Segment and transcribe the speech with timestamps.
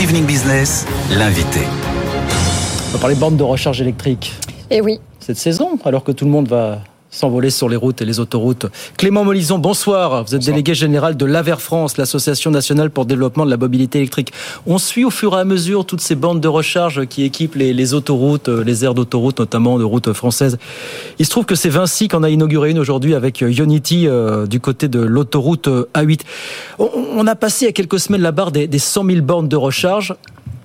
[0.00, 1.60] Good Evening Business, l'invité.
[2.88, 4.34] On va parler bornes de recharge électrique.
[4.70, 4.98] Eh oui.
[5.18, 6.78] Cette saison, alors que tout le monde va
[7.10, 8.66] s'envoler sur les routes et les autoroutes.
[8.96, 10.24] Clément Molison, bonsoir.
[10.24, 13.98] Vous êtes délégué général de l'AVER France, l'Association nationale pour le développement de la mobilité
[13.98, 14.32] électrique.
[14.66, 17.94] On suit au fur et à mesure toutes ces bandes de recharge qui équipent les,
[17.94, 20.58] autoroutes, euh, les aires d'autoroute, notamment de routes françaises.
[21.18, 24.60] Il se trouve que c'est Vinci qu'on a inauguré une aujourd'hui avec Unity euh, du
[24.60, 26.20] côté de l'autoroute euh, A8.
[26.78, 29.48] On, a passé il y a quelques semaines la barre des, des 100 000 bornes
[29.48, 30.14] de recharge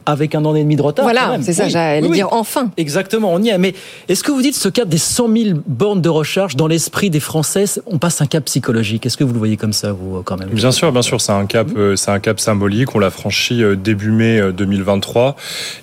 [0.06, 1.04] avec un an et demi de retard.
[1.04, 2.72] Voilà, c'est ça, j'allais dire enfin.
[2.78, 3.58] Exactement, on y est.
[3.58, 3.74] Mais
[4.08, 7.20] est-ce que vous dites ce cap des 100 000 bornes de recharge dans l'esprit des
[7.20, 9.06] Français, on passe un cap psychologique?
[9.06, 10.50] Est-ce que vous le voyez comme ça, vous, quand même?
[10.50, 12.96] Bien sûr, bien sûr, c'est un cap, euh, c'est un cap symbolique.
[12.96, 15.24] On l'a franchi euh, début mai 2023.
[15.28, 15.32] Euh,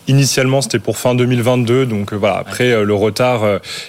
[0.09, 1.87] Initialement, c'était pour fin 2022.
[1.87, 3.43] Donc voilà, après le retard,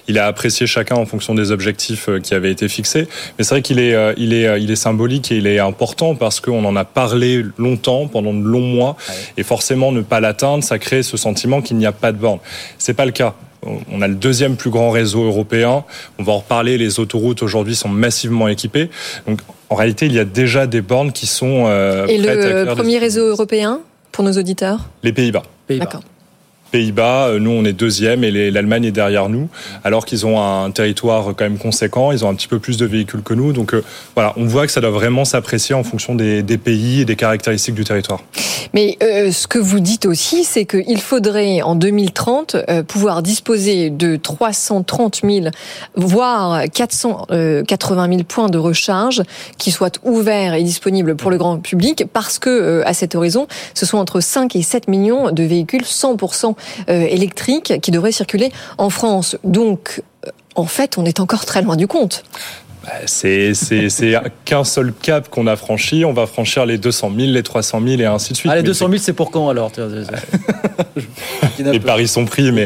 [0.08, 3.08] il a apprécié chacun en fonction des objectifs qui avaient été fixés.
[3.38, 6.40] Mais c'est vrai qu'il est, il est, il est symbolique et il est important parce
[6.40, 8.96] qu'on en a parlé longtemps, pendant de longs mois,
[9.38, 12.40] et forcément ne pas l'atteindre, ça crée ce sentiment qu'il n'y a pas de borne.
[12.80, 13.36] C'est pas le cas.
[13.92, 15.86] On a le deuxième plus grand réseau européen.
[16.20, 16.78] On va en reparler.
[16.78, 18.90] Les autoroutes aujourd'hui sont massivement équipées.
[19.28, 19.40] Donc,
[19.70, 23.28] en réalité, il y a déjà des bornes qui sont euh, Et le premier réseau
[23.28, 23.80] européen
[24.12, 24.90] pour nos auditeurs?
[25.02, 25.44] Les Pays-Bas.
[25.70, 26.02] D'accord.
[26.74, 29.48] Pays-Bas, euh, nous on est deuxième et l'Allemagne est derrière nous,
[29.84, 32.88] alors qu'ils ont un territoire quand même conséquent, ils ont un petit peu plus de
[32.88, 33.54] véhicules que nous.
[33.54, 33.84] Donc euh,
[34.16, 37.76] voilà, on voit que ça doit vraiment s'apprécier en fonction des, pays et des caractéristiques
[37.76, 38.22] du territoire.
[38.74, 42.56] Mais euh, ce que vous dites aussi, c'est qu'il faudrait en 2030
[42.88, 45.48] pouvoir disposer de 330 000,
[45.96, 49.22] voire 480 000 points de recharge
[49.60, 53.86] qui soient ouverts et disponibles pour le grand public, parce que à cet horizon, ce
[53.86, 56.56] sont entre 5 et 7 millions de véhicules 100%
[56.90, 59.38] euh, électrique qui devrait circuler en France.
[59.44, 62.24] Donc, euh, en fait, on est encore très loin du compte.
[62.84, 63.54] Bah, c'est
[64.46, 66.04] qu'un seul cap qu'on a franchi.
[66.04, 68.52] On va franchir les 200 000, les 300 000 et ainsi de suite.
[68.52, 69.72] Ah, les 200 000, c'est pour quand alors?
[71.60, 72.66] Les paris sont pris, mais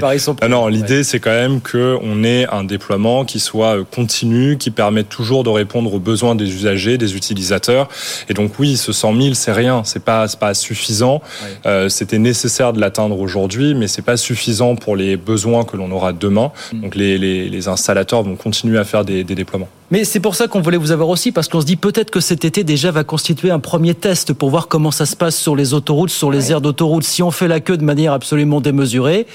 [0.49, 4.71] non, l'idée c'est quand même que on ait un déploiement qui soit euh, continu, qui
[4.71, 7.89] permette toujours de répondre aux besoins des usagers, des utilisateurs.
[8.29, 11.21] Et donc oui, ce 100 000, c'est rien, c'est pas pas suffisant.
[11.65, 15.91] Euh, C'était nécessaire de l'atteindre aujourd'hui, mais c'est pas suffisant pour les besoins que l'on
[15.91, 16.51] aura demain.
[16.71, 16.81] Mm.
[16.81, 19.69] Donc les, les, les, installateurs vont continuer à faire des, des déploiements.
[19.89, 22.19] Mais c'est pour ça qu'on voulait vous avoir aussi, parce qu'on se dit peut-être que
[22.19, 25.55] cet été déjà va constituer un premier test pour voir comment ça se passe sur
[25.55, 27.03] les autoroutes, sur les aires d'autoroute.
[27.03, 29.27] Si on fait la queue de manière absolument démesurée,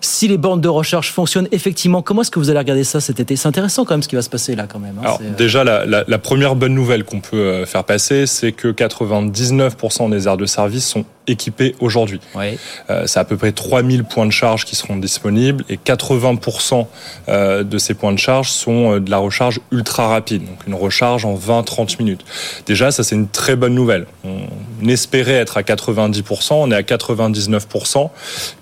[0.00, 3.20] si les bornes de recharge fonctionnent effectivement, comment est-ce que vous allez regarder ça cet
[3.20, 3.36] été?
[3.36, 4.96] C'est intéressant quand même ce qui va se passer là quand même.
[4.98, 8.26] Hein, Alors, euh, déjà, la, la, la, première bonne nouvelle qu'on peut euh, faire passer,
[8.26, 12.20] c'est que 99% des aires de service sont équipées aujourd'hui.
[12.34, 12.58] Oui.
[12.90, 16.86] Euh, c'est à peu près 3000 points de charge qui seront disponibles et 80%
[17.28, 21.24] euh, de ces points de charge sont de la recharge ultra rapide, donc une recharge
[21.24, 22.24] en 20-30 minutes.
[22.66, 24.06] Déjà, ça c'est une très bonne nouvelle.
[24.24, 28.10] On espérait être à 90%, on est à 99%.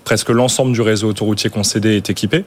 [0.03, 2.43] Presque l'ensemble du réseau autoroutier routier concédé est équipé.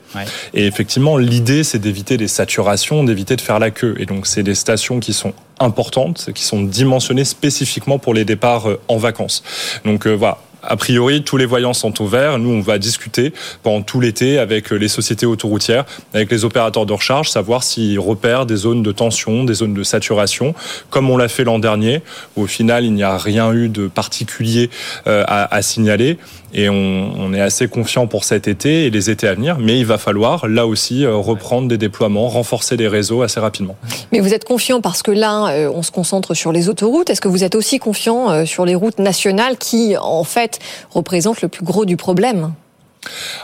[0.53, 3.95] Et effectivement, l'idée, c'est d'éviter les saturations, d'éviter de faire la queue.
[3.99, 8.69] Et donc, c'est des stations qui sont importantes, qui sont dimensionnées spécifiquement pour les départs
[8.69, 9.43] euh, en vacances.
[9.85, 12.39] Donc, euh, voilà a priori, tous les voyants sont au vert.
[12.39, 13.33] Nous, on va discuter
[13.63, 18.47] pendant tout l'été avec les sociétés autoroutières, avec les opérateurs de recharge, savoir s'ils repèrent
[18.47, 20.55] des zones de tension, des zones de saturation,
[20.91, 22.03] comme on l'a fait l'an dernier,
[22.37, 24.71] au final, il n'y a rien eu de particulier
[25.07, 26.19] euh, à, signaler.
[26.55, 29.87] Et on, est assez confiant pour cet été et les étés à venir, mais il
[29.87, 33.77] va falloir là aussi euh, reprendre des déploiements, renforcer les réseaux assez rapidement.
[34.13, 37.11] Mais vous êtes confiant parce que là, euh, on se concentre sur les autoroutes.
[37.11, 40.61] Est-ce que vous êtes aussi confiant sur les routes nationales qui, en fait,
[40.91, 42.53] représente le plus gros du problème?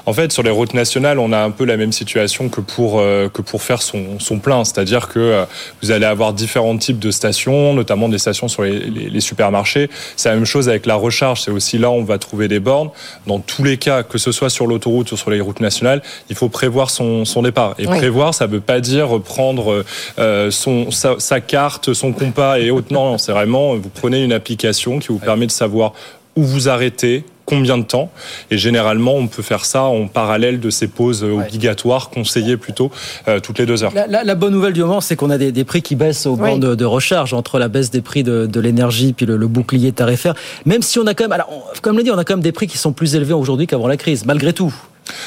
[0.06, 3.00] En fait, sur les routes nationales, on a un peu la même situation que pour
[3.00, 5.44] euh, que pour faire son, son plein, c'est-à-dire que euh,
[5.82, 9.90] vous allez avoir différents types de stations, notamment des stations sur les, les, supermarchés.
[10.16, 11.42] C'est la même chose avec la recharge.
[11.42, 12.90] C'est aussi là où on va trouver des bornes.
[13.26, 16.36] Dans tous les cas, que ce soit sur l'autoroute ou sur les routes nationales, il
[16.36, 17.74] faut prévoir son, son départ.
[17.78, 19.84] Et prévoir, ça ne veut pas dire prendre
[20.18, 22.92] euh, son sa, sa, carte, son compas et autres.
[22.92, 25.92] Non, c'est vraiment vous prenez une application qui vous permet de savoir
[26.36, 28.10] où vous arrêtez, combien de temps.
[28.52, 32.92] Et généralement, on peut faire ça en parallèle de ces pauses obligatoires, conseillées plutôt,
[33.26, 33.92] euh, toutes les deux heures.
[34.08, 36.84] La, bonne nouvelle du moment, c'est qu'on a des, prix qui baissent au bord de,
[36.84, 40.34] recharge, entre la baisse des prix de, l'énergie puis le, bouclier tarifaire.
[40.64, 42.52] Même si on a quand même, alors, comme l'a dit, on a quand même des
[42.52, 44.72] prix qui sont plus élevés aujourd'hui qu'avant la crise, malgré tout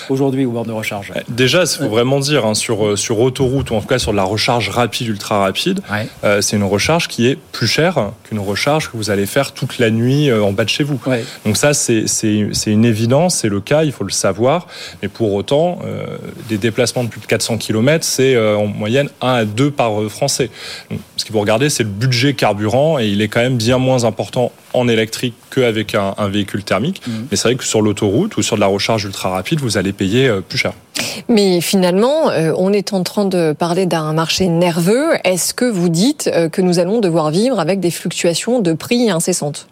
[0.10, 3.20] aujourd'hui au bord de recharge euh, Déjà, il faut vraiment dire, hein, sur, euh, sur
[3.20, 5.82] autoroute, ou en tout cas sur de la recharge rapide, ultra rapide,
[6.24, 9.80] euh, c'est une recharge qui est plus chère qu'une recharge que vous allez faire toute
[9.80, 11.00] la nuit en bas de chez vous.
[11.46, 12.06] Donc ça, c'est
[12.66, 14.68] une évidence, c'est le cas, il faut le savoir.
[15.02, 15.80] Mais pour autant,
[16.50, 20.50] des déplacements de plus de 400 km, c'est en moyenne 1 à 2 par Français.
[20.90, 23.78] Donc, ce qu'il faut regarder, c'est le budget carburant, et il est quand même bien
[23.78, 27.02] moins important en électrique qu'avec un, un véhicule thermique.
[27.06, 27.12] Mmh.
[27.32, 29.94] Mais c'est vrai que sur l'autoroute ou sur de la recharge ultra rapide, vous allez
[29.94, 30.74] payer euh, plus cher.
[31.28, 35.14] Mais finalement, euh, on est en train de parler d'un marché nerveux.
[35.24, 39.10] Est-ce que vous dites euh, que nous allons devoir vivre avec des fluctuations de prix
[39.10, 39.68] incessantes?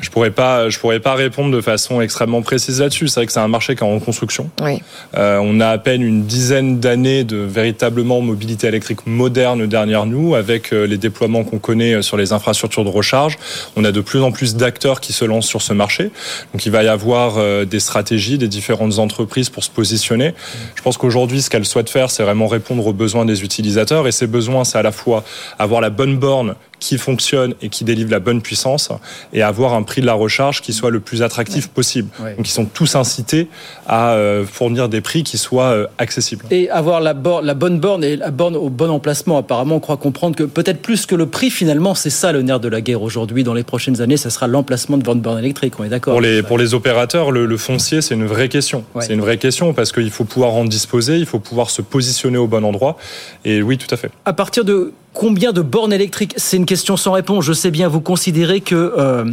[0.00, 3.08] Je pourrais pas, je pourrais pas répondre de façon extrêmement précise là-dessus.
[3.08, 4.50] C'est vrai que c'est un marché qui est en reconstruction.
[4.62, 4.82] Oui.
[5.16, 10.34] Euh, on a à peine une dizaine d'années de véritablement mobilité électrique moderne derrière nous,
[10.34, 13.38] avec les déploiements qu'on connaît sur les infrastructures de recharge.
[13.76, 16.10] On a de plus en plus d'acteurs qui se lancent sur ce marché.
[16.52, 20.34] Donc il va y avoir des stratégies des différentes entreprises pour se positionner.
[20.74, 24.06] Je pense qu'aujourd'hui, ce qu'elles souhaitent faire, c'est vraiment répondre aux besoins des utilisateurs.
[24.06, 25.24] Et ces besoins, c'est à la fois
[25.58, 28.90] avoir la bonne borne qui fonctionne et qui délivre la bonne puissance
[29.32, 32.08] et avoir un prix de la recharge qui soit le plus attractif possible.
[32.20, 32.34] Ouais.
[32.34, 33.48] Donc ils sont tous incités
[33.86, 36.44] à euh, fournir des prix qui soient euh, accessibles.
[36.50, 39.38] Et avoir la, borne, la bonne borne et la borne au bon emplacement.
[39.38, 42.60] Apparemment, on croit comprendre que peut-être plus que le prix, finalement, c'est ça le nerf
[42.60, 43.44] de la guerre aujourd'hui.
[43.44, 45.74] Dans les prochaines années, ça sera l'emplacement de votre borne électrique.
[45.78, 48.84] On est d'accord pour les, pour les opérateurs, le, le foncier, c'est une vraie question.
[48.94, 49.04] Ouais.
[49.04, 52.38] C'est une vraie question parce qu'il faut pouvoir en disposer, il faut pouvoir se positionner
[52.38, 52.96] au bon endroit.
[53.44, 54.10] Et oui, tout à fait.
[54.24, 56.34] À partir de combien de bornes électriques?
[56.36, 57.44] C'est une question sans réponse.
[57.44, 59.30] Je sais bien, vous considérez que euh,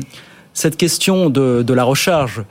[0.54, 2.44] cette question de, de, la recharge,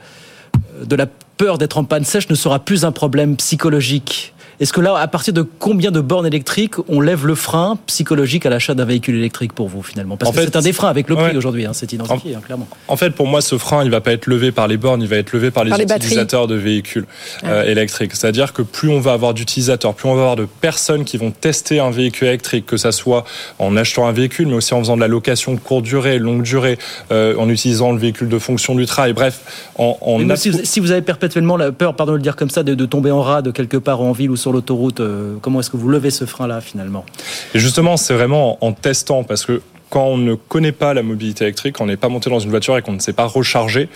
[0.83, 1.07] de la
[1.37, 4.33] peur d'être en panne sèche ne sera plus un problème psychologique.
[4.59, 8.43] Est-ce que là, à partir de combien de bornes électriques on lève le frein psychologique
[8.47, 10.17] à l'achat d'un véhicule électrique pour vous finalement?
[10.17, 11.35] Parce en que c'est un des freins avec le prix ouais.
[11.35, 12.67] aujourd'hui, hein, c'est identifié en, hein, clairement.
[12.87, 15.07] En fait, pour moi, ce frein, il va pas être levé par les bornes, il
[15.07, 16.57] va être levé par les, par les utilisateurs batteries.
[16.57, 17.05] de véhicules
[17.43, 17.71] euh, ouais.
[17.71, 18.15] électriques.
[18.15, 21.29] C'est-à-dire que plus on va avoir d'utilisateurs, plus on va avoir de personnes qui vont
[21.29, 23.25] tester un véhicule électrique, que ça soit
[23.59, 26.79] en achetant un véhicule, mais aussi en faisant de la location courte durée, longue durée,
[27.11, 29.13] euh, en utilisant le véhicule de fonction du travail.
[29.13, 32.35] Bref, en, en si, vous, si, vous, avez perpétuellement la peur, pardon de le dire
[32.35, 34.99] comme ça, de, de tomber en rade quelque part en ville ou sur l'autoroute.
[34.99, 37.05] Euh, comment est-ce que vous levez ce frein-là finalement?
[37.53, 41.45] Et justement, c'est vraiment en testant, parce que quand on ne connaît pas la mobilité
[41.45, 43.87] électrique, on n'est pas monté dans une voiture et qu'on ne sait pas recharger,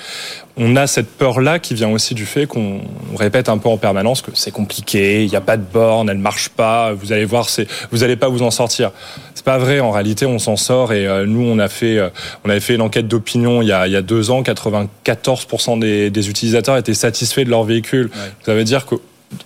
[0.55, 2.81] on a cette peur-là qui vient aussi du fait qu'on
[3.17, 6.17] répète un peu en permanence que c'est compliqué, il n'y a pas de borne, elle
[6.17, 7.47] marche pas, vous allez voir,
[7.91, 8.91] vous n'allez pas vous en sortir.
[9.35, 12.09] C'est pas vrai, en réalité, on s'en sort et euh, nous, on a fait, euh,
[12.45, 15.79] on avait fait une enquête d'opinion il, y a, il y a deux ans, 94%
[15.79, 18.05] des, des, utilisateurs étaient satisfaits de leur véhicule.
[18.13, 18.31] Ouais.
[18.43, 18.95] Ça veut dire que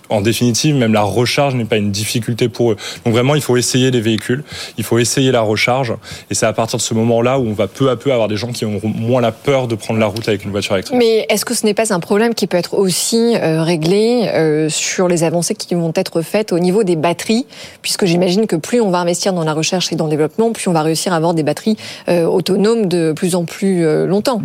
[0.08, 2.76] en définitive, même la recharge n'est pas une difficulté pour eux.
[3.04, 4.44] Donc vraiment, il faut essayer les véhicules,
[4.78, 5.94] il faut essayer la recharge,
[6.30, 8.36] et c'est à partir de ce moment-là où on va peu à peu avoir des
[8.36, 10.96] gens qui auront moins la peur de prendre la route avec une voiture électrique.
[10.98, 14.68] Mais est-ce que ce n'est pas un problème qui peut être aussi euh, réglé euh,
[14.68, 17.46] sur les avancées qui vont être faites au niveau des batteries,
[17.82, 20.68] puisque j'imagine que plus on va investir dans la recherche et dans le développement, plus
[20.68, 21.76] on va réussir à avoir des batteries
[22.08, 24.42] euh, autonomes de plus en plus longtemps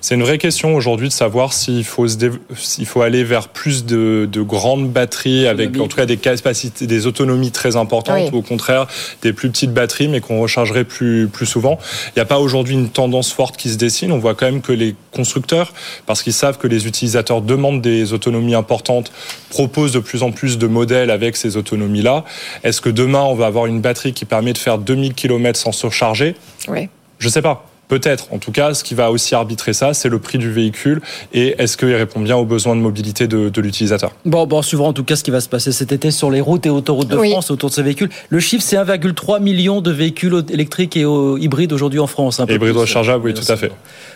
[0.00, 2.16] c'est une vraie question aujourd'hui de savoir s'il faut, se
[2.54, 6.86] s'il faut aller vers plus de, de grandes batteries avec en tout cas des capacités,
[6.86, 8.30] des autonomies très importantes oui.
[8.32, 8.86] ou au contraire
[9.22, 11.78] des plus petites batteries mais qu'on rechargerait plus, plus souvent.
[12.08, 14.12] Il n'y a pas aujourd'hui une tendance forte qui se dessine.
[14.12, 15.72] On voit quand même que les constructeurs,
[16.06, 19.12] parce qu'ils savent que les utilisateurs demandent des autonomies importantes,
[19.50, 22.24] proposent de plus en plus de modèles avec ces autonomies-là.
[22.64, 25.72] Est-ce que demain on va avoir une batterie qui permet de faire 2000 km sans
[25.72, 26.34] surcharger
[26.68, 26.88] oui.
[27.18, 27.65] Je ne sais pas.
[27.88, 28.28] Peut-être.
[28.32, 31.00] En tout cas, ce qui va aussi arbitrer ça, c'est le prix du véhicule
[31.32, 34.12] et est-ce qu'il répond bien aux besoins de mobilité de, de l'utilisateur.
[34.24, 36.40] Bon, bon, suivant en tout cas ce qui va se passer cet été sur les
[36.40, 37.30] routes et autoroutes de oui.
[37.30, 38.10] France autour de ces véhicules.
[38.28, 41.04] Le chiffre, c'est 1,3 million de véhicules électriques et
[41.38, 42.40] hybrides aujourd'hui en France.
[42.48, 43.70] Hybrides rechargeables, oui, tout à fait.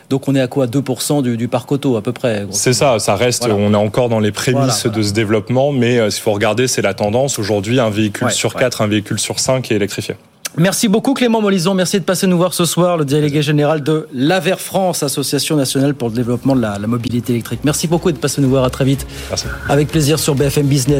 [0.09, 0.67] Donc on est à quoi?
[0.67, 3.55] 2% du, du, parc auto à peu près C'est ça, ça reste, voilà.
[3.55, 4.97] on est encore dans les prémices voilà, voilà.
[4.99, 7.39] de ce développement, mais euh, s'il faut regarder, c'est la tendance.
[7.39, 10.17] Aujourd'hui, un véhicule ouais, sur 4, un véhicule sur 5 est électrifié.
[10.57, 14.09] Merci beaucoup Clément Molison, merci de passer nous voir ce soir, le délégué général de
[14.13, 17.61] l'AVER France, Association nationale pour le développement de la, la, mobilité électrique.
[17.63, 19.07] Merci beaucoup de passer nous voir, à très vite.
[19.29, 19.47] Merci.
[19.69, 20.99] Avec plaisir sur BFM Business.